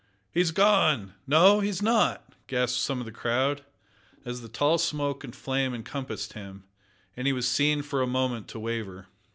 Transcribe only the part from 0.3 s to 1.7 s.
"He's gone! No,